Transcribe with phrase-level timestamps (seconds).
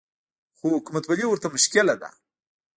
[0.57, 2.09] خو حکومتولي ورته مشکله ده